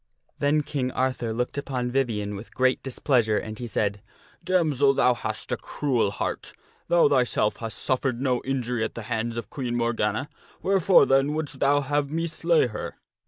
[0.39, 4.01] Then King Arthur looked upon Vivien with great displeasure, and he said,"
[4.43, 6.53] Damsel, thou hast a cruel heart!
[6.87, 10.27] Thou thyself hast suffered no injury at the hands of Queen Morgana;
[10.63, 12.95] wherefore, then, wouldst thou have me slay her?